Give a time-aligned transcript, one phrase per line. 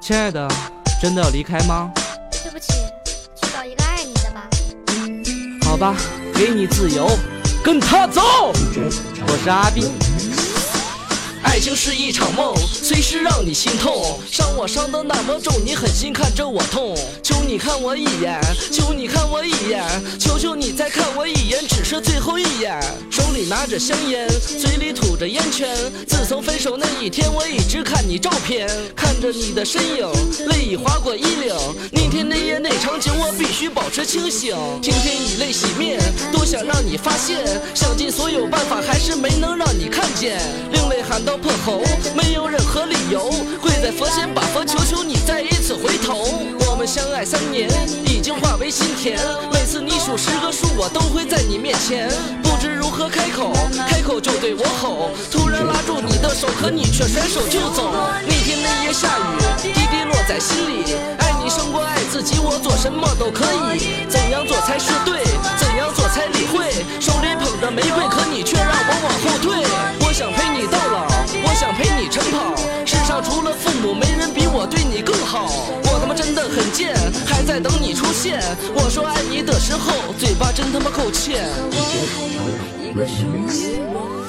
[0.00, 0.48] 亲爱的，
[1.02, 1.90] 真的要离开吗？
[2.30, 2.72] 对不起，
[3.34, 4.48] 去找一个爱你的吧。
[5.62, 5.94] 好吧，
[6.34, 7.10] 给你自由，
[7.62, 8.22] 跟他走。
[8.22, 9.90] 我是阿斌。
[11.42, 16.96] 爱情是一场梦，随时让你心痛，伤我伤的那么重，你狠心看着我痛。
[17.22, 18.40] 求你看我一眼，
[18.72, 19.84] 求你看我一眼，
[20.18, 22.80] 求求你再看我一眼，只是最后一眼。
[23.10, 24.28] 手里拿着香烟，
[24.60, 25.68] 嘴里吐着烟圈。
[26.08, 30.10] 自从分手那一天，我一直看你照片，看着你的身影，
[30.48, 31.54] 泪已划过衣领。
[31.92, 34.56] 那天那夜那场景，我必须保持清醒。
[34.82, 36.00] 天天以泪洗面，
[36.32, 37.38] 多想让你发现，
[37.74, 40.40] 想尽所有办法，还是没能让你看见。
[40.72, 41.80] 另类喊到破喉，
[42.16, 43.30] 没有任何理由，
[43.62, 46.26] 跪在佛前把佛求求你再一次回头。
[46.68, 47.68] 我们相爱三年，
[48.28, 49.18] 经化为心田。
[49.50, 53.54] 每次你数十个数，我都会在你面前，不知如何开口，
[53.88, 55.08] 开口就对我吼。
[55.32, 57.88] 突然拉住你的手，可你却甩手就走。
[58.28, 60.92] 那天那夜下雨，滴滴落在心里。
[61.16, 64.04] 爱你胜过爱自己，我做什么都可以。
[64.10, 65.24] 怎样做才是对？
[65.56, 66.84] 怎样做才理会？
[67.00, 69.56] 手里捧着玫瑰，可你却让我往后退。
[70.04, 71.08] 我想陪你到老，
[71.48, 72.52] 我想陪你晨跑。
[72.84, 75.48] 世上除了父母，没人比我对你更好。
[75.88, 76.94] 我他妈真的很贱，
[77.26, 77.94] 还在等你
[78.74, 81.48] 我说爱你的时候，嘴巴真他妈够欠。
[81.70, 81.78] 我
[82.10, 82.50] 还有
[82.90, 84.27] 一个。